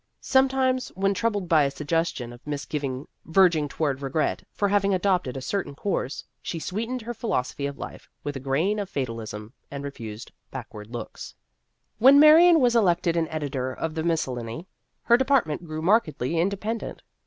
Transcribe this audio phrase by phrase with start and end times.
[0.19, 5.41] Sometimes, when troubled by a suggestion of misgiving verging toward regret for having adopted a
[5.41, 10.31] certain course, she sweetened her philosophy of life with a grain of fatalism, and refused
[10.49, 11.21] backward looks.
[11.21, 14.65] ii4 Vassar Studies When Marion was elected an editor of the Miscellany,
[15.03, 17.03] her department grew markedly independent.